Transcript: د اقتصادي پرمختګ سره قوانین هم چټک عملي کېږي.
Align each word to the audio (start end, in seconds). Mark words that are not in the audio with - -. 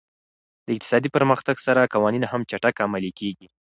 د 0.65 0.67
اقتصادي 0.75 1.09
پرمختګ 1.17 1.55
سره 1.65 1.91
قوانین 1.93 2.23
هم 2.31 2.41
چټک 2.49 2.75
عملي 2.85 3.11
کېږي. 3.19 3.47